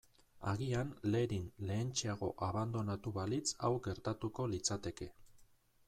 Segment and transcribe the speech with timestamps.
[0.51, 5.15] Agian Lerin lehentxeago abandonatu balitz hau gertatuko litzateke.